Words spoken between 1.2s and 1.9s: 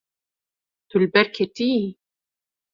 ketiyî.